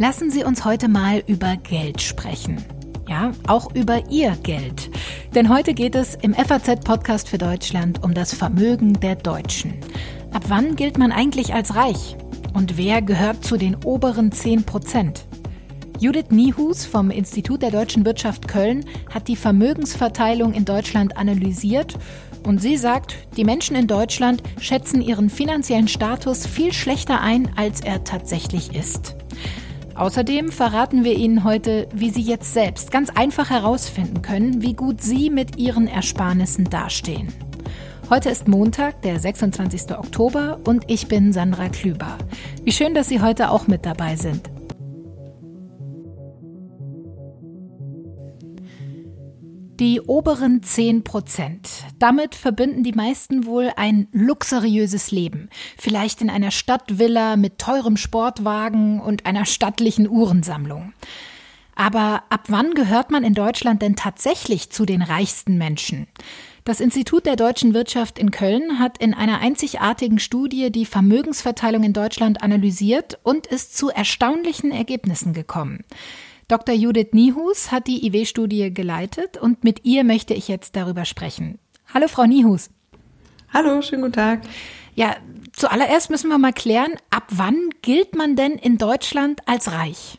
[0.00, 2.64] Lassen Sie uns heute mal über Geld sprechen.
[3.08, 4.90] Ja, auch über Ihr Geld.
[5.34, 9.74] Denn heute geht es im FAZ-Podcast für Deutschland um das Vermögen der Deutschen.
[10.32, 12.16] Ab wann gilt man eigentlich als reich?
[12.54, 15.26] Und wer gehört zu den oberen 10 Prozent?
[15.98, 21.98] Judith Niehus vom Institut der deutschen Wirtschaft Köln hat die Vermögensverteilung in Deutschland analysiert
[22.44, 27.80] und sie sagt, die Menschen in Deutschland schätzen ihren finanziellen Status viel schlechter ein, als
[27.80, 29.16] er tatsächlich ist.
[29.94, 35.02] Außerdem verraten wir Ihnen heute, wie Sie jetzt selbst ganz einfach herausfinden können, wie gut
[35.02, 37.32] Sie mit Ihren Ersparnissen dastehen.
[38.08, 39.98] Heute ist Montag, der 26.
[39.98, 42.16] Oktober und ich bin Sandra Klüber.
[42.62, 44.48] Wie schön, dass Sie heute auch mit dabei sind.
[49.78, 51.68] Die oberen 10 Prozent.
[52.00, 55.48] Damit verbinden die meisten wohl ein luxuriöses Leben.
[55.76, 60.94] Vielleicht in einer Stadtvilla mit teurem Sportwagen und einer stattlichen Uhrensammlung.
[61.76, 66.08] Aber ab wann gehört man in Deutschland denn tatsächlich zu den reichsten Menschen?
[66.64, 71.92] Das Institut der deutschen Wirtschaft in Köln hat in einer einzigartigen Studie die Vermögensverteilung in
[71.92, 75.84] Deutschland analysiert und ist zu erstaunlichen Ergebnissen gekommen.
[76.48, 76.74] Dr.
[76.74, 81.58] Judith Niehus hat die IW-Studie geleitet und mit ihr möchte ich jetzt darüber sprechen.
[81.92, 82.70] Hallo, Frau Niehus.
[83.52, 84.40] Hallo, schönen guten Tag.
[84.94, 85.16] Ja,
[85.52, 90.18] zuallererst müssen wir mal klären, ab wann gilt man denn in Deutschland als reich?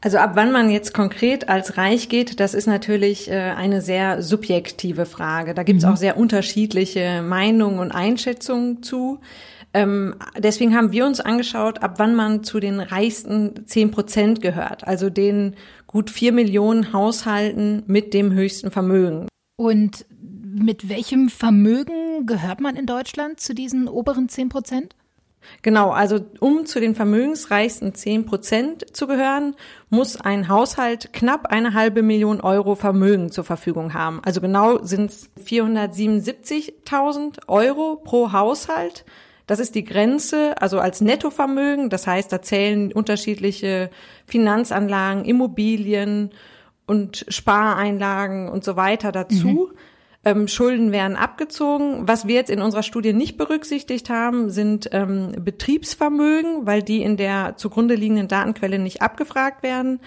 [0.00, 4.22] Also ab wann man jetzt konkret als reich geht, das ist natürlich äh, eine sehr
[4.22, 5.52] subjektive Frage.
[5.52, 5.92] Da gibt es mhm.
[5.92, 9.20] auch sehr unterschiedliche Meinungen und Einschätzungen zu.
[9.74, 14.86] Ähm, deswegen haben wir uns angeschaut, ab wann man zu den reichsten zehn Prozent gehört,
[14.86, 15.56] also den
[15.88, 19.26] gut vier Millionen Haushalten mit dem höchsten Vermögen.
[19.56, 24.94] Und mit welchem Vermögen gehört man in Deutschland zu diesen oberen zehn Prozent?
[25.62, 29.54] Genau, also um zu den vermögensreichsten zehn Prozent zu gehören,
[29.90, 34.20] muss ein Haushalt knapp eine halbe Million Euro Vermögen zur Verfügung haben.
[34.24, 39.04] Also genau sind es 477.000 Euro pro Haushalt.
[39.46, 41.90] Das ist die Grenze, also als Nettovermögen.
[41.90, 43.90] Das heißt, da zählen unterschiedliche
[44.26, 46.30] Finanzanlagen, Immobilien
[46.86, 49.46] und Spareinlagen und so weiter dazu.
[49.72, 49.78] Mhm.
[50.26, 52.08] Ähm, Schulden werden abgezogen.
[52.08, 57.18] Was wir jetzt in unserer Studie nicht berücksichtigt haben, sind ähm, Betriebsvermögen, weil die in
[57.18, 60.00] der zugrunde liegenden Datenquelle nicht abgefragt werden.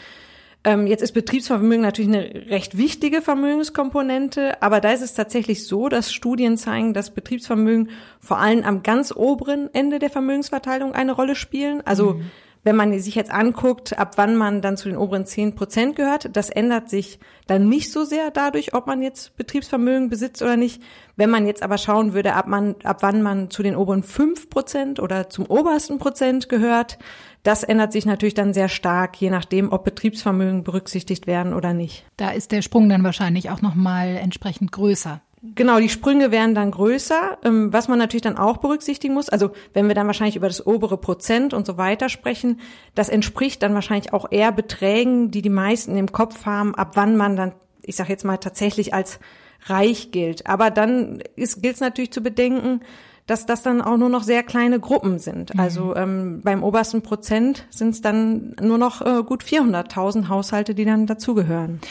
[0.67, 5.88] Ähm, jetzt ist Betriebsvermögen natürlich eine recht wichtige Vermögenskomponente, aber da ist es tatsächlich so,
[5.88, 7.89] dass Studien zeigen, dass Betriebsvermögen
[8.19, 11.79] vor allem am ganz oberen Ende der Vermögensverteilung eine Rolle spielen.
[11.85, 12.31] Also mhm.
[12.67, 16.35] Wenn man sich jetzt anguckt, ab wann man dann zu den oberen zehn Prozent gehört,
[16.35, 20.83] das ändert sich dann nicht so sehr dadurch, ob man jetzt Betriebsvermögen besitzt oder nicht.
[21.16, 24.50] Wenn man jetzt aber schauen würde, ab, man, ab wann man zu den oberen fünf
[24.50, 27.00] Prozent oder zum obersten Prozent gehört,
[27.41, 32.06] das ändert sich natürlich dann sehr stark, je nachdem, ob Betriebsvermögen berücksichtigt werden oder nicht.
[32.17, 35.22] Da ist der Sprung dann wahrscheinlich auch nochmal entsprechend größer.
[35.43, 37.37] Genau, die Sprünge werden dann größer.
[37.43, 40.65] Ähm, was man natürlich dann auch berücksichtigen muss, also wenn wir dann wahrscheinlich über das
[40.65, 42.59] obere Prozent und so weiter sprechen,
[42.95, 47.17] das entspricht dann wahrscheinlich auch eher Beträgen, die die meisten im Kopf haben, ab wann
[47.17, 47.53] man dann,
[47.83, 49.19] ich sage jetzt mal, tatsächlich als
[49.65, 50.47] reich gilt.
[50.47, 52.81] Aber dann gilt es natürlich zu bedenken,
[53.27, 55.53] dass das dann auch nur noch sehr kleine Gruppen sind.
[55.53, 55.59] Mhm.
[55.59, 60.85] Also ähm, beim obersten Prozent sind es dann nur noch äh, gut 400.000 Haushalte, die
[60.85, 61.81] dann dazugehören.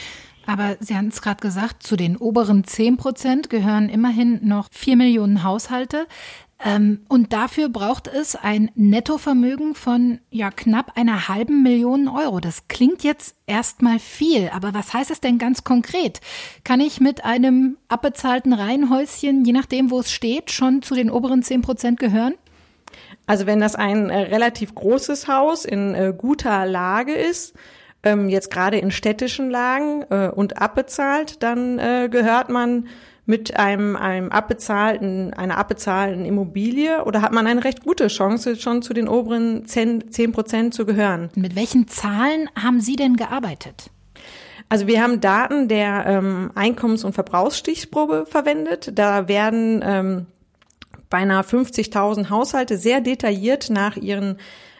[0.46, 4.96] Aber Sie haben es gerade gesagt, zu den oberen 10 Prozent gehören immerhin noch vier
[4.96, 6.06] Millionen Haushalte.
[6.64, 12.40] Ähm, und dafür braucht es ein Nettovermögen von ja knapp einer halben Million Euro.
[12.40, 16.20] Das klingt jetzt erstmal viel, aber was heißt es denn ganz konkret?
[16.64, 21.42] Kann ich mit einem abbezahlten Reihenhäuschen, je nachdem, wo es steht, schon zu den oberen
[21.42, 22.34] zehn Prozent gehören?
[23.26, 27.54] Also wenn das ein äh, relativ großes Haus in äh, guter Lage ist,
[28.06, 32.86] ähm, jetzt gerade in städtischen Lagen äh, und abbezahlt, dann äh, gehört man
[33.26, 38.82] mit einem, einem abbezahlten, einer abbezahlten Immobilie oder hat man eine recht gute Chance, schon
[38.82, 41.30] zu den oberen zehn Prozent zu gehören?
[41.34, 43.90] Mit welchen Zahlen haben Sie denn gearbeitet?
[44.68, 48.92] Also wir haben Daten der ähm, Einkommens- und Verbrauchsstichprobe verwendet.
[48.94, 50.26] Da werden ähm,
[51.10, 54.38] beinahe 50.000 Haushalte sehr detailliert nach ihren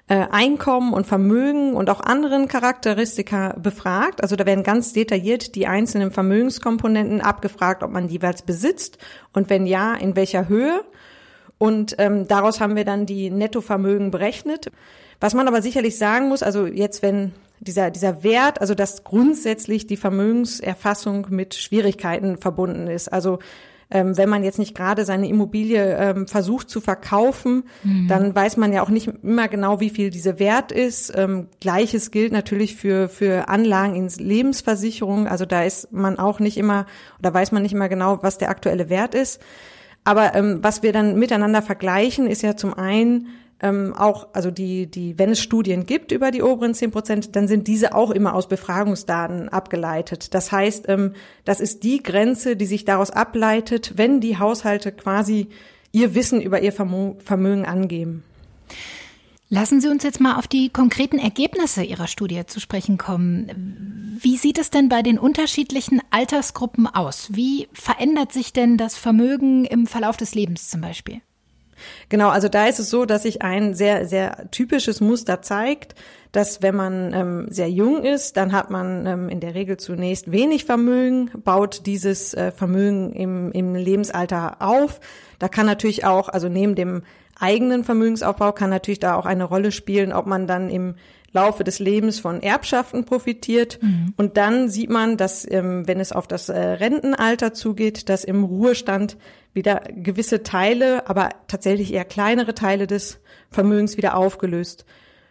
[0.09, 4.23] äh, Einkommen und Vermögen und auch anderen Charakteristika befragt.
[4.23, 8.99] Also da werden ganz detailliert die einzelnen Vermögenskomponenten abgefragt, ob man jeweils besitzt
[9.33, 10.83] und wenn ja, in welcher Höhe.
[11.59, 14.71] Und ähm, daraus haben wir dann die Nettovermögen berechnet.
[15.21, 19.87] Was man aber sicherlich sagen muss, also jetzt wenn dieser, dieser Wert, also dass grundsätzlich
[19.87, 23.13] die Vermögenserfassung mit Schwierigkeiten verbunden ist.
[23.13, 23.39] Also
[23.91, 28.09] ähm, wenn man jetzt nicht gerade seine Immobilie ähm, versucht zu verkaufen, mhm.
[28.09, 31.13] dann weiß man ja auch nicht immer genau, wie viel diese wert ist.
[31.17, 35.29] Ähm, Gleiches gilt natürlich für, für Anlagen in Lebensversicherung.
[35.29, 36.87] Also da ist man auch nicht immer,
[37.21, 39.41] oder weiß man nicht immer genau, was der aktuelle Wert ist.
[40.03, 43.29] Aber ähm, was wir dann miteinander vergleichen, ist ja zum einen,
[43.61, 47.49] ähm, auch, also die, die, wenn es Studien gibt über die oberen zehn Prozent, dann
[47.49, 50.35] sind diese auch immer aus Befragungsdaten abgeleitet.
[50.35, 51.15] Das heißt, ähm,
[51.45, 55.49] das ist die Grenze, die sich daraus ableitet, wenn die Haushalte quasi
[55.93, 58.23] ihr Wissen über ihr Vermögen angeben.
[59.49, 64.19] Lassen Sie uns jetzt mal auf die konkreten Ergebnisse Ihrer Studie zu sprechen kommen.
[64.21, 67.29] Wie sieht es denn bei den unterschiedlichen Altersgruppen aus?
[67.33, 71.21] Wie verändert sich denn das Vermögen im Verlauf des Lebens zum Beispiel?
[72.09, 75.95] Genau, also da ist es so, dass sich ein sehr, sehr typisches Muster zeigt,
[76.33, 80.31] dass wenn man ähm, sehr jung ist, dann hat man ähm, in der Regel zunächst
[80.31, 85.01] wenig Vermögen, baut dieses äh, Vermögen im, im Lebensalter auf.
[85.39, 87.03] Da kann natürlich auch, also neben dem
[87.39, 90.95] eigenen Vermögensaufbau kann natürlich da auch eine Rolle spielen, ob man dann im
[91.33, 93.79] Laufe des Lebens von Erbschaften profitiert.
[93.83, 94.15] Mhm.
[94.17, 98.45] Und dann sieht man, dass, ähm, wenn es auf das äh, Rentenalter zugeht, dass im
[98.45, 99.17] Ruhestand
[99.53, 103.21] wieder gewisse Teile, aber tatsächlich eher kleinere Teile des
[103.51, 104.85] Vermögens wieder aufgelöst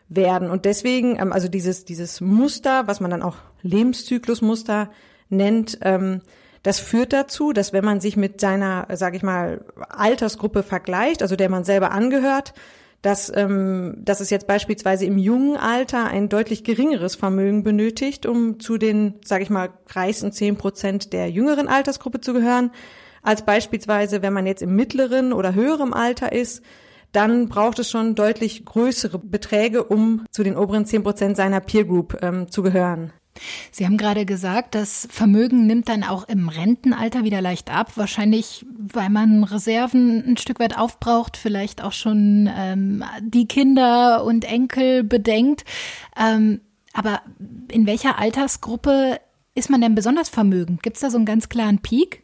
[0.09, 0.50] werden.
[0.50, 4.89] Und deswegen, ähm, also dieses, dieses Muster, was man dann auch Lebenszyklusmuster
[5.30, 6.21] nennt, ähm,
[6.63, 11.36] das führt dazu, dass wenn man sich mit seiner, sage ich mal, Altersgruppe vergleicht, also
[11.36, 12.53] der man selber angehört,
[13.06, 18.60] dass, ähm, dass es jetzt beispielsweise im jungen Alter ein deutlich geringeres Vermögen benötigt, um
[18.60, 22.72] zu den, sage ich mal, reichsten zehn Prozent der jüngeren Altersgruppe zu gehören,
[23.22, 26.63] als beispielsweise, wenn man jetzt im mittleren oder höheren Alter ist,
[27.12, 31.86] dann braucht es schon deutlich größere Beträge, um zu den oberen zehn Prozent seiner Peer
[31.86, 33.13] Group ähm, zu gehören.
[33.72, 37.92] Sie haben gerade gesagt, das Vermögen nimmt dann auch im Rentenalter wieder leicht ab.
[37.96, 44.46] Wahrscheinlich, weil man Reserven ein Stück weit aufbraucht, vielleicht auch schon ähm, die Kinder und
[44.46, 45.66] Enkel bedenkt.
[46.18, 46.62] Ähm,
[46.94, 47.22] aber
[47.70, 49.20] in welcher Altersgruppe
[49.54, 50.82] ist man denn besonders vermögend?
[50.84, 52.24] Gibt es da so einen ganz klaren Peak?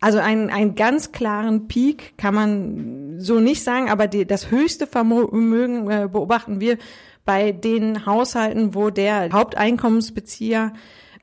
[0.00, 4.86] Also einen, einen ganz klaren Peak kann man so nicht sagen, aber die, das höchste
[4.86, 6.76] Vermögen äh, beobachten wir
[7.26, 10.72] bei den Haushalten, wo der Haupteinkommensbezieher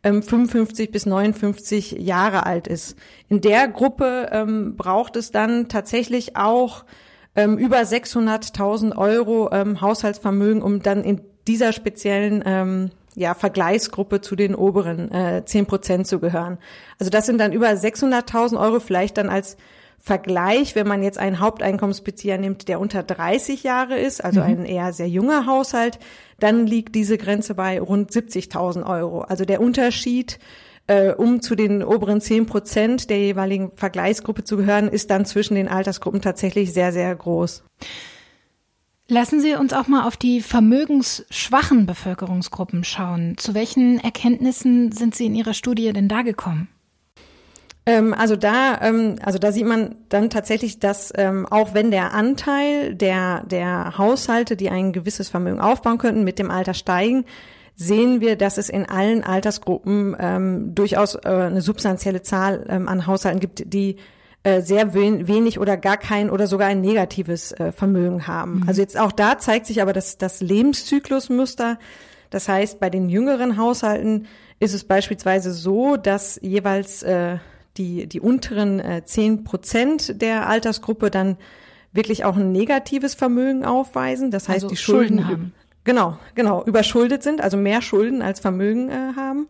[0.04, 2.98] ähm, 55 bis 59 Jahre alt ist.
[3.30, 6.86] In der Gruppe ähm, braucht es dann tatsächlich auch
[7.36, 14.36] ähm, über 600.000 Euro ähm, Haushaltsvermögen, um dann in dieser speziellen ähm, ja, Vergleichsgruppe zu
[14.36, 16.58] den oberen äh, 10 Prozent zu gehören.
[17.00, 19.58] Also das sind dann über 600.000 Euro vielleicht dann als
[20.06, 24.46] Vergleich, wenn man jetzt einen Haupteinkommensbezieher nimmt, der unter 30 Jahre ist, also mhm.
[24.46, 25.98] ein eher sehr junger Haushalt,
[26.42, 29.22] dann liegt diese Grenze bei rund 70.000 Euro.
[29.22, 30.40] Also der Unterschied,
[30.88, 35.56] äh, um zu den oberen 10 Prozent der jeweiligen Vergleichsgruppe zu gehören, ist dann zwischen
[35.56, 37.64] den Altersgruppen tatsächlich sehr, sehr groß.
[39.08, 43.38] Lassen Sie uns auch mal auf die vermögensschwachen Bevölkerungsgruppen schauen.
[43.38, 46.68] Zu welchen Erkenntnissen sind Sie in Ihrer Studie denn da gekommen?
[47.86, 52.14] Ähm, also da, ähm, also da sieht man dann tatsächlich, dass ähm, auch wenn der
[52.14, 57.26] Anteil der der Haushalte, die ein gewisses Vermögen aufbauen könnten, mit dem Alter steigen,
[57.76, 63.06] sehen wir, dass es in allen Altersgruppen ähm, durchaus äh, eine substanzielle Zahl ähm, an
[63.08, 63.98] Haushalten gibt, die
[64.44, 68.60] äh, sehr wenig oder gar kein oder sogar ein negatives äh, Vermögen haben.
[68.60, 68.64] Mhm.
[68.68, 71.80] Also jetzt auch da zeigt sich aber das, das Lebenszyklusmuster.
[72.30, 74.28] Das heißt, bei den jüngeren Haushalten
[74.60, 77.38] ist es beispielsweise so, dass jeweils äh,
[77.78, 81.38] die, die unteren äh, zehn Prozent der Altersgruppe dann
[81.92, 84.32] wirklich auch ein negatives Vermögen aufweisen.
[84.32, 85.54] Das heißt, also die Schulden, Schulden haben.
[85.84, 89.48] Genau, genau, überschuldet sind, also mehr Schulden als Vermögen äh, haben.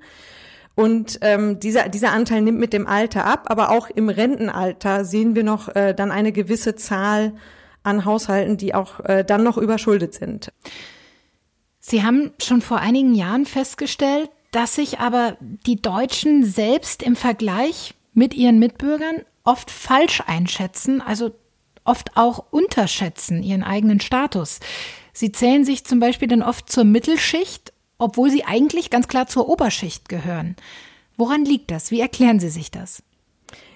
[0.75, 5.35] Und ähm, dieser, dieser Anteil nimmt mit dem Alter ab, aber auch im Rentenalter sehen
[5.35, 7.33] wir noch äh, dann eine gewisse Zahl
[7.83, 10.51] an Haushalten, die auch äh, dann noch überschuldet sind.
[11.79, 17.93] Sie haben schon vor einigen Jahren festgestellt, dass sich aber die Deutschen selbst im Vergleich
[18.13, 21.31] mit ihren Mitbürgern oft falsch einschätzen, also
[21.83, 24.59] oft auch unterschätzen ihren eigenen Status.
[25.11, 29.47] Sie zählen sich zum Beispiel dann oft zur Mittelschicht, obwohl sie eigentlich ganz klar zur
[29.49, 30.55] Oberschicht gehören.
[31.17, 31.91] Woran liegt das?
[31.91, 33.03] Wie erklären Sie sich das?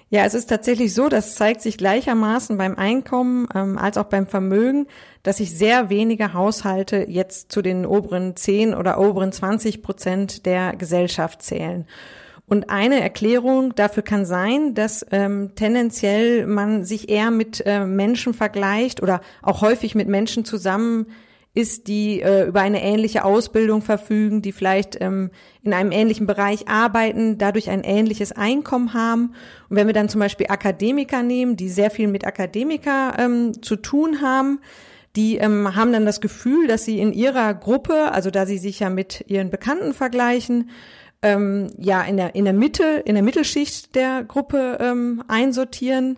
[0.09, 4.25] Ja, es ist tatsächlich so, das zeigt sich gleichermaßen beim Einkommen ähm, als auch beim
[4.25, 4.87] Vermögen,
[5.21, 10.77] dass sich sehr wenige Haushalte jetzt zu den oberen 10 oder oberen 20 Prozent der
[10.77, 11.85] Gesellschaft zählen.
[12.49, 18.33] Und eine Erklärung dafür kann sein, dass ähm, tendenziell man sich eher mit äh, Menschen
[18.33, 21.07] vergleicht oder auch häufig mit Menschen zusammen
[21.53, 26.69] ist, die äh, über eine ähnliche Ausbildung verfügen, die vielleicht ähm, in einem ähnlichen Bereich
[26.69, 29.33] arbeiten, dadurch ein ähnliches Einkommen haben.
[29.67, 33.75] Und wenn wir dann zum Beispiel Akademiker nehmen, die sehr viel mit Akademiker ähm, zu
[33.75, 34.59] tun haben,
[35.17, 38.79] die ähm, haben dann das Gefühl, dass sie in ihrer Gruppe, also da sie sich
[38.79, 40.69] ja mit ihren Bekannten vergleichen,
[41.21, 46.17] ähm, ja in der in der Mitte, in der Mittelschicht der Gruppe ähm, einsortieren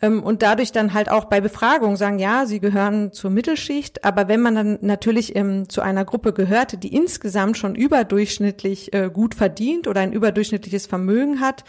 [0.00, 4.28] ähm, und dadurch dann halt auch bei Befragung sagen, ja, sie gehören zur Mittelschicht, aber
[4.28, 9.34] wenn man dann natürlich ähm, zu einer Gruppe gehört, die insgesamt schon überdurchschnittlich äh, gut
[9.34, 11.64] verdient oder ein überdurchschnittliches Vermögen hat,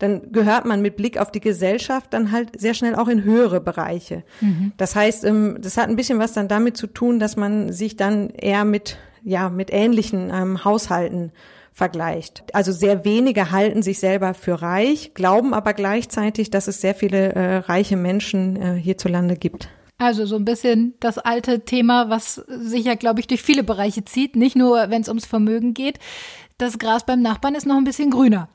[0.00, 3.60] dann gehört man mit Blick auf die Gesellschaft dann halt sehr schnell auch in höhere
[3.60, 4.22] Bereiche.
[4.40, 4.72] Mhm.
[4.76, 7.96] Das heißt, ähm, das hat ein bisschen was dann damit zu tun, dass man sich
[7.96, 11.32] dann eher mit, ja, mit ähnlichen ähm, Haushalten
[11.78, 12.42] vergleicht.
[12.52, 17.34] Also sehr wenige halten sich selber für reich, glauben aber gleichzeitig, dass es sehr viele
[17.34, 19.68] äh, reiche Menschen äh, hierzulande gibt.
[19.96, 24.04] Also so ein bisschen das alte Thema, was sich ja, glaube ich, durch viele Bereiche
[24.04, 26.00] zieht, nicht nur, wenn es ums Vermögen geht.
[26.58, 28.48] Das Gras beim Nachbarn ist noch ein bisschen grüner.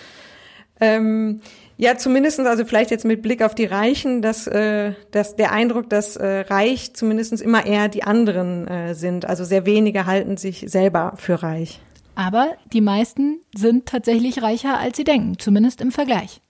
[0.80, 1.42] ähm,
[1.76, 5.90] ja, zumindestens, also vielleicht jetzt mit Blick auf die Reichen, dass, äh, dass der Eindruck,
[5.90, 9.26] dass äh, reich zumindestens immer eher die anderen äh, sind.
[9.26, 11.80] Also sehr wenige halten sich selber für reich.
[12.18, 16.40] Aber die meisten sind tatsächlich reicher, als sie denken, zumindest im Vergleich.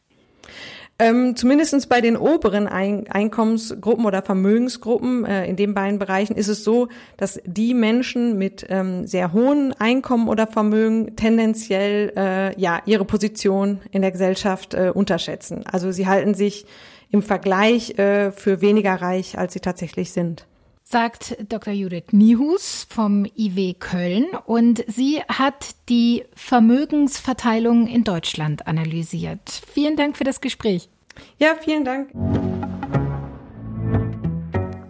[0.99, 6.49] Ähm, zumindest bei den oberen Ein Einkommensgruppen oder Vermögensgruppen äh, in den beiden Bereichen ist
[6.49, 12.81] es so, dass die Menschen mit ähm, sehr hohen Einkommen oder Vermögen tendenziell äh, ja
[12.87, 15.67] ihre Position in der Gesellschaft äh, unterschätzen.
[15.71, 16.65] Also sie halten sich
[17.11, 20.47] im Vergleich äh, für weniger reich, als sie tatsächlich sind
[20.91, 21.75] sagt Dr.
[21.75, 29.41] Judith Niehus vom IW Köln und sie hat die Vermögensverteilung in Deutschland analysiert.
[29.71, 30.89] Vielen Dank für das Gespräch.
[31.39, 32.09] Ja, vielen Dank.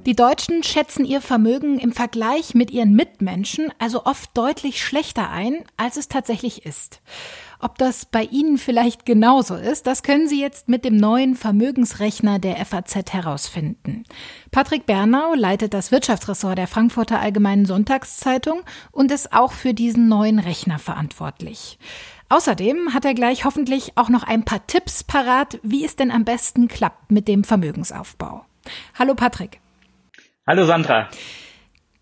[0.06, 5.64] Die Deutschen schätzen ihr Vermögen im Vergleich mit ihren Mitmenschen also oft deutlich schlechter ein,
[5.76, 7.00] als es tatsächlich ist.
[7.60, 12.38] Ob das bei Ihnen vielleicht genauso ist, das können Sie jetzt mit dem neuen Vermögensrechner
[12.38, 14.04] der FAZ herausfinden.
[14.52, 18.62] Patrick Bernau leitet das Wirtschaftsressort der Frankfurter Allgemeinen Sonntagszeitung
[18.92, 21.78] und ist auch für diesen neuen Rechner verantwortlich.
[22.28, 26.24] Außerdem hat er gleich hoffentlich auch noch ein paar Tipps parat, wie es denn am
[26.24, 28.44] besten klappt mit dem Vermögensaufbau.
[28.96, 29.60] Hallo Patrick.
[30.46, 31.08] Hallo Sandra.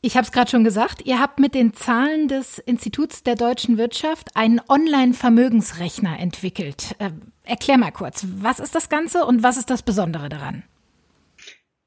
[0.07, 3.77] Ich habe es gerade schon gesagt, ihr habt mit den Zahlen des Instituts der deutschen
[3.77, 6.95] Wirtschaft einen Online-Vermögensrechner entwickelt.
[7.01, 7.11] Äh,
[7.43, 10.63] erklär mal kurz, was ist das Ganze und was ist das Besondere daran?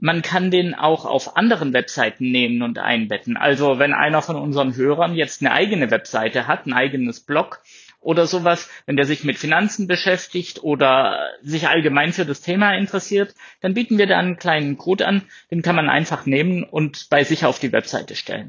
[0.00, 3.36] man kann den auch auf anderen Webseiten nehmen und einbetten.
[3.36, 7.60] Also wenn einer von unseren Hörern jetzt eine eigene Webseite hat, ein eigenes Blog
[8.00, 13.34] oder sowas, wenn der sich mit Finanzen beschäftigt oder sich allgemein für das Thema interessiert,
[13.60, 17.24] dann bieten wir da einen kleinen Code an, den kann man einfach nehmen und bei
[17.24, 18.48] sich auf die Webseite stellen.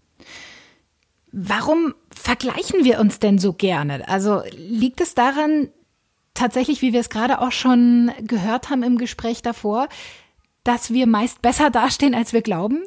[1.31, 4.07] Warum vergleichen wir uns denn so gerne?
[4.07, 5.69] Also liegt es daran,
[6.39, 9.89] tatsächlich, wie wir es gerade auch schon gehört haben im Gespräch davor,
[10.63, 12.84] dass wir meist besser dastehen, als wir glauben?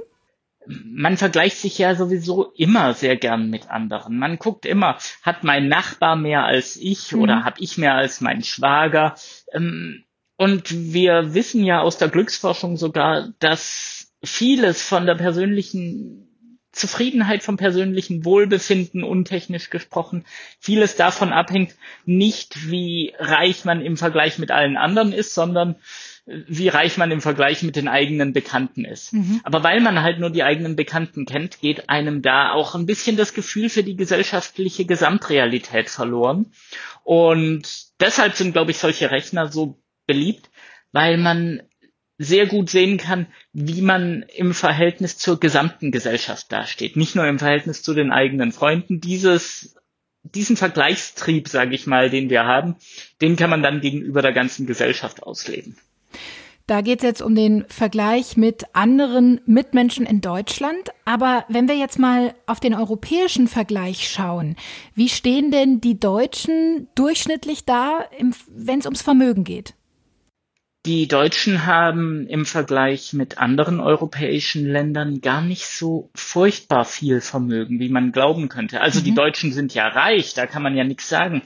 [0.66, 4.16] Man vergleicht sich ja sowieso immer sehr gern mit anderen.
[4.18, 7.20] Man guckt immer, hat mein Nachbar mehr als ich mhm.
[7.20, 9.16] oder habe ich mehr als mein Schwager?
[9.52, 10.04] Ähm,
[10.36, 16.31] und wir wissen ja aus der Glücksforschung sogar, dass vieles von der persönlichen
[16.72, 20.24] Zufriedenheit vom persönlichen Wohlbefinden, untechnisch gesprochen,
[20.58, 21.74] vieles davon abhängt,
[22.06, 25.76] nicht wie reich man im Vergleich mit allen anderen ist, sondern
[26.24, 29.12] wie reich man im Vergleich mit den eigenen Bekannten ist.
[29.12, 29.40] Mhm.
[29.42, 33.16] Aber weil man halt nur die eigenen Bekannten kennt, geht einem da auch ein bisschen
[33.16, 36.52] das Gefühl für die gesellschaftliche Gesamtrealität verloren.
[37.02, 37.68] Und
[38.00, 40.48] deshalb sind, glaube ich, solche Rechner so beliebt,
[40.92, 41.62] weil man
[42.22, 46.96] sehr gut sehen kann, wie man im Verhältnis zur gesamten Gesellschaft dasteht.
[46.96, 49.00] Nicht nur im Verhältnis zu den eigenen Freunden.
[49.00, 49.76] Dieses,
[50.22, 52.76] diesen Vergleichstrieb, sage ich mal, den wir haben,
[53.20, 55.76] den kann man dann gegenüber der ganzen Gesellschaft ausleben.
[56.68, 60.90] Da geht es jetzt um den Vergleich mit anderen Mitmenschen in Deutschland.
[61.04, 64.56] Aber wenn wir jetzt mal auf den europäischen Vergleich schauen,
[64.94, 68.04] wie stehen denn die Deutschen durchschnittlich da,
[68.48, 69.74] wenn es ums Vermögen geht?
[70.84, 77.78] Die Deutschen haben im Vergleich mit anderen europäischen Ländern gar nicht so furchtbar viel Vermögen,
[77.78, 78.80] wie man glauben könnte.
[78.80, 79.04] Also mhm.
[79.04, 81.42] die Deutschen sind ja reich, da kann man ja nichts sagen.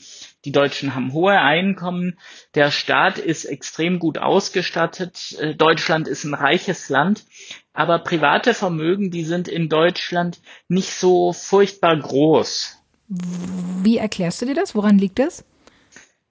[0.46, 2.18] Die Deutschen haben hohe Einkommen,
[2.54, 7.26] der Staat ist extrem gut ausgestattet, äh, Deutschland ist ein reiches Land,
[7.74, 12.78] aber private Vermögen, die sind in Deutschland nicht so furchtbar groß.
[13.08, 14.74] Wie erklärst du dir das?
[14.74, 15.44] Woran liegt das?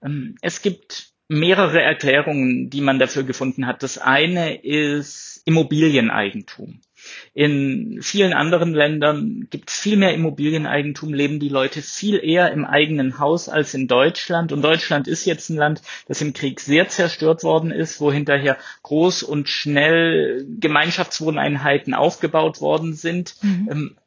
[0.04, 3.84] Ähm, es gibt mehrere Erklärungen, die man dafür gefunden hat.
[3.84, 6.82] Das eine ist Immobilieneigentum.
[7.34, 12.66] In vielen anderen Ländern gibt es viel mehr Immobilieneigentum, leben die Leute viel eher im
[12.66, 14.52] eigenen Haus als in Deutschland.
[14.52, 18.58] Und Deutschland ist jetzt ein Land, das im Krieg sehr zerstört worden ist, wo hinterher
[18.84, 23.36] groß und schnell Gemeinschaftswohneinheiten aufgebaut worden sind.
[23.42, 23.70] Mhm.
[23.72, 23.98] Ähm,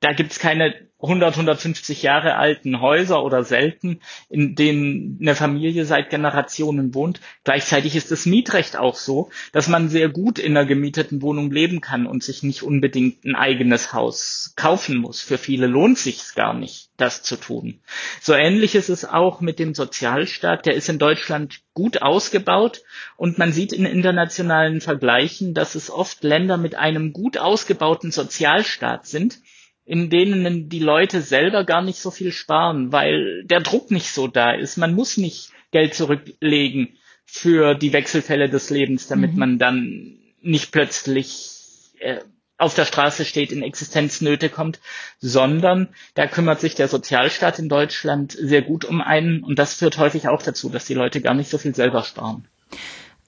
[0.00, 4.00] da gibt's keine 100, 150 Jahre alten Häuser oder selten,
[4.30, 7.20] in denen eine Familie seit Generationen wohnt.
[7.44, 11.82] Gleichzeitig ist das Mietrecht auch so, dass man sehr gut in einer gemieteten Wohnung leben
[11.82, 15.20] kann und sich nicht unbedingt ein eigenes Haus kaufen muss.
[15.20, 17.80] Für viele lohnt sich's gar nicht, das zu tun.
[18.22, 20.64] So ähnlich ist es auch mit dem Sozialstaat.
[20.64, 22.80] Der ist in Deutschland gut ausgebaut
[23.18, 29.06] und man sieht in internationalen Vergleichen, dass es oft Länder mit einem gut ausgebauten Sozialstaat
[29.06, 29.40] sind,
[29.86, 34.26] in denen die Leute selber gar nicht so viel sparen, weil der Druck nicht so
[34.26, 34.76] da ist.
[34.76, 39.38] Man muss nicht Geld zurücklegen für die Wechselfälle des Lebens, damit mhm.
[39.38, 42.18] man dann nicht plötzlich äh,
[42.58, 44.80] auf der Straße steht, in Existenznöte kommt,
[45.18, 49.98] sondern da kümmert sich der Sozialstaat in Deutschland sehr gut um einen und das führt
[49.98, 52.48] häufig auch dazu, dass die Leute gar nicht so viel selber sparen.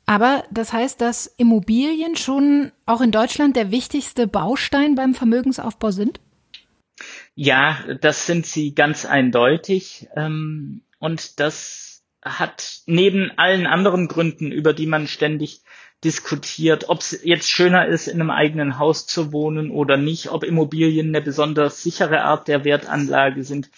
[0.06, 6.20] Aber das heißt, dass Immobilien schon auch in Deutschland der wichtigste Baustein beim Vermögensaufbau sind?
[7.40, 10.08] Ja, das sind sie ganz eindeutig.
[10.16, 15.62] Ähm, und das hat neben allen anderen Gründen, über die man ständig
[16.02, 20.42] diskutiert, ob es jetzt schöner ist, in einem eigenen Haus zu wohnen oder nicht, ob
[20.42, 23.70] Immobilien eine besonders sichere Art der Wertanlage sind.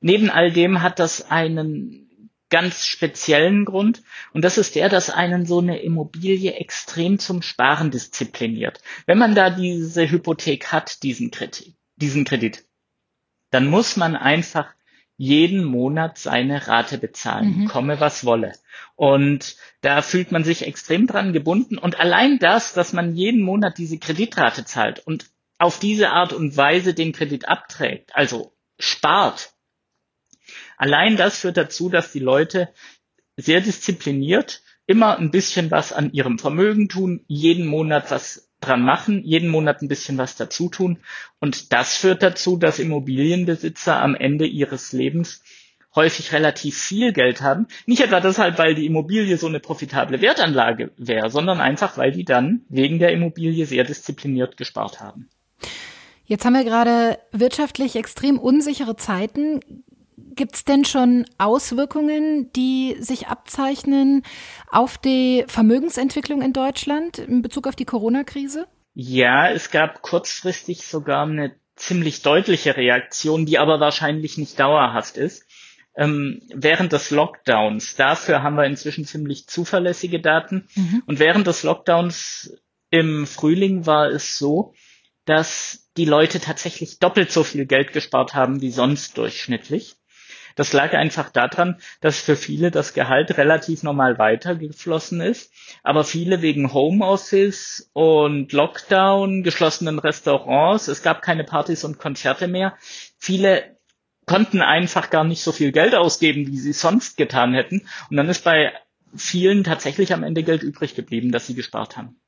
[0.00, 5.44] Neben all dem hat das einen ganz speziellen Grund und das ist der, dass einen
[5.44, 8.80] so eine Immobilie extrem zum Sparen diszipliniert.
[9.04, 12.64] Wenn man da diese Hypothek hat, diesen Kredit, diesen Kredit,
[13.50, 14.66] dann muss man einfach
[15.16, 17.68] jeden Monat seine Rate bezahlen, mhm.
[17.68, 18.52] komme was wolle.
[18.94, 21.76] Und da fühlt man sich extrem dran gebunden.
[21.76, 25.26] Und allein das, dass man jeden Monat diese Kreditrate zahlt und
[25.58, 29.52] auf diese Art und Weise den Kredit abträgt, also spart,
[30.76, 32.72] allein das führt dazu, dass die Leute
[33.36, 39.22] sehr diszipliniert immer ein bisschen was an ihrem Vermögen tun, jeden Monat was dran machen,
[39.24, 40.98] jeden Monat ein bisschen was dazu tun.
[41.40, 45.42] Und das führt dazu, dass Immobilienbesitzer am Ende ihres Lebens
[45.94, 47.66] häufig relativ viel Geld haben.
[47.86, 52.24] Nicht etwa deshalb, weil die Immobilie so eine profitable Wertanlage wäre, sondern einfach, weil die
[52.24, 55.28] dann wegen der Immobilie sehr diszipliniert gespart haben.
[56.24, 59.60] Jetzt haben wir gerade wirtschaftlich extrem unsichere Zeiten.
[60.34, 64.22] Gibt es denn schon Auswirkungen, die sich abzeichnen
[64.70, 68.66] auf die Vermögensentwicklung in Deutschland in Bezug auf die Corona-Krise?
[68.94, 75.44] Ja, es gab kurzfristig sogar eine ziemlich deutliche Reaktion, die aber wahrscheinlich nicht dauerhaft ist.
[75.96, 80.68] Ähm, während des Lockdowns, dafür haben wir inzwischen ziemlich zuverlässige Daten.
[80.74, 81.02] Mhm.
[81.06, 82.56] Und während des Lockdowns
[82.90, 84.74] im Frühling war es so,
[85.24, 89.96] dass die Leute tatsächlich doppelt so viel Geld gespart haben wie sonst durchschnittlich.
[90.58, 95.52] Das lag einfach daran, dass für viele das Gehalt relativ normal weitergeflossen ist,
[95.84, 102.74] aber viele wegen Homeoffice und Lockdown, geschlossenen Restaurants, es gab keine Partys und Konzerte mehr,
[103.18, 103.76] viele
[104.26, 107.86] konnten einfach gar nicht so viel Geld ausgeben, wie sie sonst getan hätten.
[108.10, 108.72] Und dann ist bei
[109.14, 112.20] vielen tatsächlich am Ende Geld übrig geblieben, das sie gespart haben.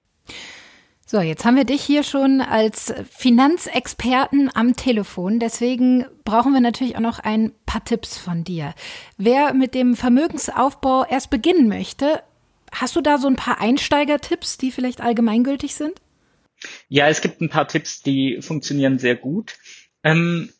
[1.11, 5.41] So, jetzt haben wir dich hier schon als Finanzexperten am Telefon.
[5.41, 8.75] Deswegen brauchen wir natürlich auch noch ein paar Tipps von dir.
[9.17, 12.23] Wer mit dem Vermögensaufbau erst beginnen möchte,
[12.73, 16.01] Hast du da so ein paar Einsteigertipps, die vielleicht allgemeingültig sind?
[16.89, 19.57] Ja, es gibt ein paar Tipps, die funktionieren sehr gut.
[20.05, 20.53] Ähm,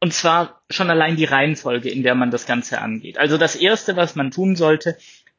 [0.00, 3.18] und zwar schon allein die Reihenfolge, in der man das Ganze angeht.
[3.18, 4.96] Also das Erste, was man tun sollte,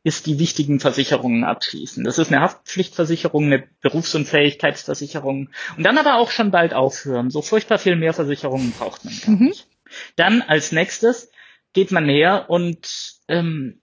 [0.08, 2.06] ist die wichtigen Versicherungen abschließen.
[2.06, 7.30] Das ist eine Haftpflichtversicherung, eine Berufsunfähigkeitsversicherung und dann aber auch schon bald aufhören.
[7.30, 9.48] So furchtbar viel mehr Versicherungen braucht man gar mhm.
[9.48, 9.68] nicht.
[10.16, 11.30] Dann als nächstes
[11.74, 13.82] geht man her und ähm,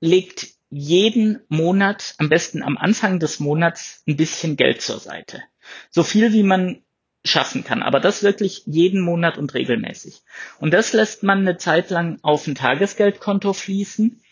[0.00, 5.42] legt jeden Monat, am besten am Anfang des Monats, ein bisschen Geld zur Seite.
[5.90, 6.82] So viel wie man
[7.22, 10.22] schaffen kann, aber das wirklich jeden Monat und regelmäßig.
[10.58, 14.22] Und das lässt man eine Zeit lang auf ein Tagesgeldkonto fließen,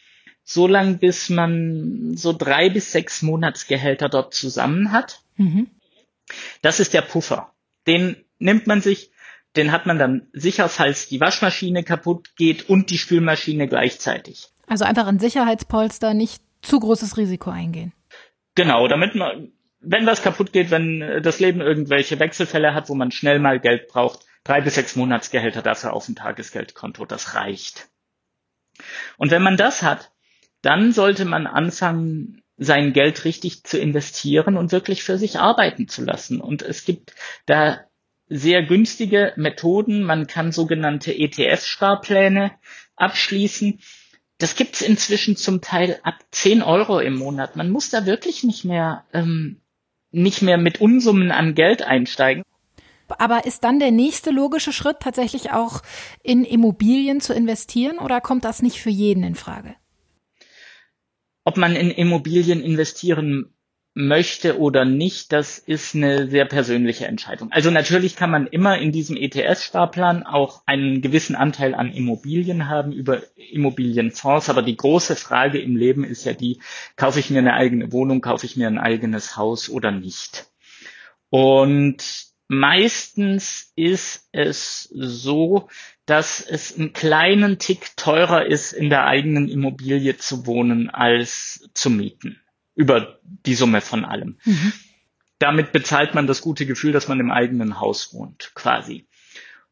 [0.44, 5.20] so lang bis man so drei bis sechs Monatsgehälter dort zusammen hat.
[5.36, 5.70] Mhm.
[6.62, 7.52] Das ist der Puffer.
[7.86, 9.10] Den nimmt man sich,
[9.56, 14.48] den hat man dann sicher, falls die Waschmaschine kaputt geht und die Spülmaschine gleichzeitig.
[14.66, 17.92] Also einfach ein Sicherheitspolster, nicht zu großes Risiko eingehen.
[18.54, 23.10] Genau, damit man, wenn was kaputt geht, wenn das Leben irgendwelche Wechselfälle hat, wo man
[23.10, 27.88] schnell mal Geld braucht, drei bis sechs Monatsgehälter dafür auf dem Tagesgeldkonto, das reicht.
[29.16, 30.10] Und wenn man das hat,
[30.64, 36.04] dann sollte man anfangen, sein Geld richtig zu investieren und wirklich für sich arbeiten zu
[36.04, 36.40] lassen.
[36.40, 37.14] Und es gibt
[37.46, 37.80] da
[38.28, 40.04] sehr günstige Methoden.
[40.04, 42.52] Man kann sogenannte ETF-Sparpläne
[42.96, 43.80] abschließen
[44.38, 47.56] das gibt's inzwischen zum Teil ab 10 Euro im Monat.
[47.56, 49.60] Man muss da wirklich nicht mehr, ähm,
[50.10, 52.42] nicht mehr mit Unsummen an Geld einsteigen.
[53.08, 55.82] Aber ist dann der nächste logische Schritt tatsächlich auch
[56.22, 59.76] in Immobilien zu investieren oder kommt das nicht für jeden in Frage?
[61.44, 63.54] Ob man in Immobilien investieren
[63.94, 67.52] möchte oder nicht, das ist eine sehr persönliche Entscheidung.
[67.52, 72.92] Also natürlich kann man immer in diesem ETS-Sparplan auch einen gewissen Anteil an Immobilien haben
[72.92, 76.60] über Immobilienfonds, aber die große Frage im Leben ist ja die,
[76.96, 80.50] kaufe ich mir eine eigene Wohnung, kaufe ich mir ein eigenes Haus oder nicht?
[81.30, 85.68] Und meistens ist es so,
[86.06, 91.90] dass es einen kleinen Tick teurer ist, in der eigenen Immobilie zu wohnen als zu
[91.90, 92.40] mieten
[92.74, 94.36] über die Summe von allem.
[94.44, 94.72] Mhm.
[95.38, 99.06] Damit bezahlt man das gute Gefühl, dass man im eigenen Haus wohnt, quasi.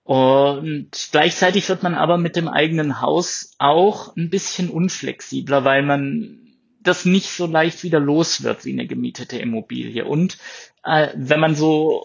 [0.04, 6.38] Und gleichzeitig wird man aber mit dem eigenen Haus auch ein bisschen unflexibler, weil man
[6.80, 10.04] das nicht so leicht wieder los wird wie eine gemietete Immobilie.
[10.04, 10.38] Und
[10.84, 12.04] äh, wenn man so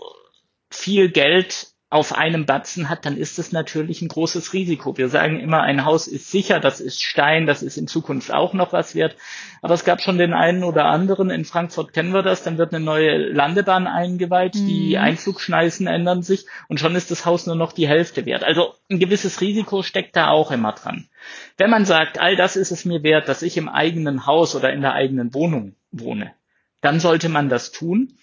[0.70, 4.98] viel Geld auf einem Batzen hat, dann ist es natürlich ein großes Risiko.
[4.98, 8.54] Wir sagen immer, ein Haus ist sicher, das ist Stein, das ist in Zukunft auch
[8.54, 9.16] noch was wert.
[9.62, 12.74] Aber es gab schon den einen oder anderen, in Frankfurt kennen wir das, dann wird
[12.74, 14.68] eine neue Landebahn eingeweiht, mhm.
[14.68, 18.44] die Einflugschneisen ändern sich und schon ist das Haus nur noch die Hälfte wert.
[18.44, 21.08] Also ein gewisses Risiko steckt da auch immer dran.
[21.56, 24.74] Wenn man sagt, all das ist es mir wert, dass ich im eigenen Haus oder
[24.74, 26.34] in der eigenen Wohnung wohne,
[26.82, 28.18] dann sollte man das tun.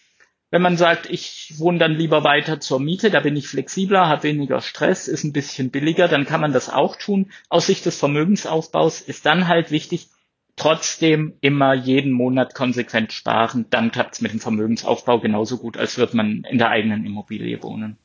[0.54, 4.22] Wenn man sagt, ich wohne dann lieber weiter zur Miete, da bin ich flexibler, habe
[4.22, 7.32] weniger Stress, ist ein bisschen billiger, dann kann man das auch tun.
[7.48, 10.10] Aus Sicht des Vermögensaufbaus ist dann halt wichtig,
[10.54, 13.66] trotzdem immer jeden Monat konsequent sparen.
[13.70, 17.60] Dann klappt es mit dem Vermögensaufbau genauso gut, als würde man in der eigenen Immobilie
[17.60, 17.96] wohnen.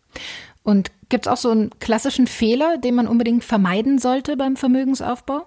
[0.63, 5.45] Und gibt es auch so einen klassischen Fehler, den man unbedingt vermeiden sollte beim Vermögensaufbau?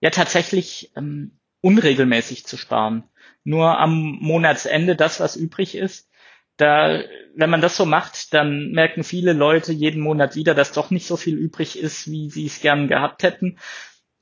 [0.00, 3.04] Ja, tatsächlich ähm, unregelmäßig zu sparen
[3.44, 6.08] nur am Monatsende das, was übrig ist.
[6.56, 7.02] Da,
[7.36, 11.06] wenn man das so macht, dann merken viele Leute jeden Monat wieder, dass doch nicht
[11.06, 13.58] so viel übrig ist, wie sie es gern gehabt hätten.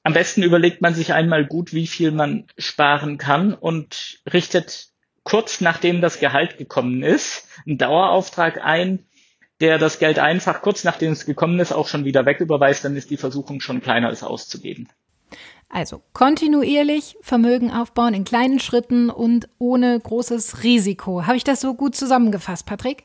[0.03, 4.91] Am besten überlegt man sich einmal gut, wie viel man sparen kann und richtet
[5.25, 9.05] kurz nachdem das Gehalt gekommen ist, einen Dauerauftrag ein,
[9.61, 13.11] der das Geld einfach kurz nachdem es gekommen ist auch schon wieder wegüberweist, dann ist
[13.11, 14.89] die Versuchung schon kleiner, es auszugeben.
[15.69, 21.27] Also kontinuierlich Vermögen aufbauen in kleinen Schritten und ohne großes Risiko.
[21.27, 23.05] Habe ich das so gut zusammengefasst, Patrick?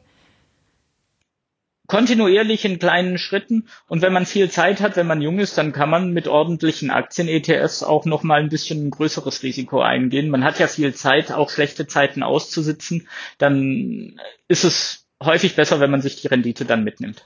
[1.92, 5.74] kontinuierlich in kleinen Schritten und wenn man viel Zeit hat, wenn man jung ist, dann
[5.74, 10.30] kann man mit ordentlichen Aktien-ETFs auch noch mal ein bisschen ein größeres Risiko eingehen.
[10.30, 15.92] Man hat ja viel Zeit, auch schlechte Zeiten auszusitzen, dann ist es häufig besser, wenn
[15.92, 17.26] man sich die Rendite dann mitnimmt.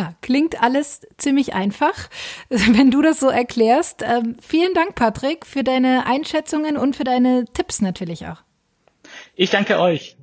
[0.00, 2.08] Ja, klingt alles ziemlich einfach,
[2.48, 4.02] wenn du das so erklärst.
[4.02, 8.38] Ähm, vielen Dank, Patrick, für deine Einschätzungen und für deine Tipps natürlich auch.
[9.34, 10.16] Ich danke euch.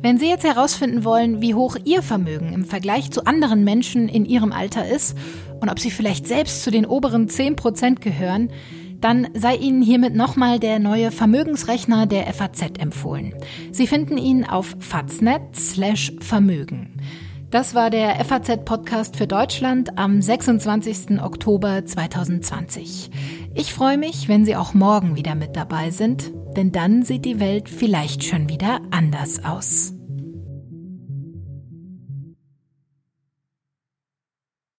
[0.00, 4.24] Wenn Sie jetzt herausfinden wollen, wie hoch Ihr Vermögen im Vergleich zu anderen Menschen in
[4.24, 5.18] Ihrem Alter ist
[5.60, 8.52] und ob Sie vielleicht selbst zu den oberen 10 Prozent gehören,
[9.00, 13.34] dann sei Ihnen hiermit nochmal der neue Vermögensrechner der FAZ empfohlen.
[13.72, 17.00] Sie finden ihn auf faznet slash Vermögen.
[17.50, 21.22] Das war der FAZ-Podcast für Deutschland am 26.
[21.22, 23.10] Oktober 2020.
[23.54, 27.40] Ich freue mich, wenn Sie auch morgen wieder mit dabei sind, denn dann sieht die
[27.40, 29.97] Welt vielleicht schon wieder anders aus.